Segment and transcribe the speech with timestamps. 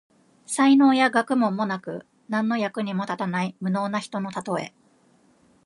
[0.47, 4.73] 才能や学問もなく、何の役にも立たない無能な人のたとえ。